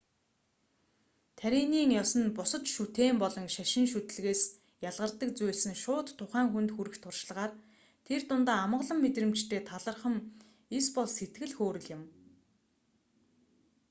[1.37, 4.43] таринын ёс нь бусад шүтээн болон шашин шүтлэгээс
[4.89, 7.51] ялгардаг зүйлс нь шууд тухайн хүнд хүрэх туршлагаар
[8.07, 10.15] тэр дундаа амгалан мэдрэмжтэй талархам
[10.77, 12.01] эсбол сэтгэл хөөрөл юм